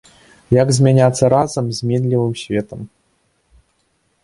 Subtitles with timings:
[0.61, 2.79] Як змяняцца разам з зменлівым светам?